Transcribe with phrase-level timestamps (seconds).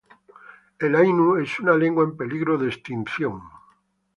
[0.87, 3.41] El ainu es una lengua en peligro de extinción.